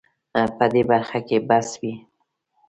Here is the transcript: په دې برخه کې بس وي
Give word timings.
په 0.57 0.65
دې 0.73 0.81
برخه 0.91 1.19
کې 1.27 1.37
بس 1.47 1.69
وي 1.81 1.93